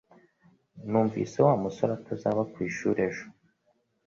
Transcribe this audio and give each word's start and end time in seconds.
Numvise 0.89 1.37
Wa 1.45 1.53
musore 1.63 1.91
atazaba 1.99 2.41
ku 2.51 2.57
ishuri 2.69 2.99
ejo 3.09 3.25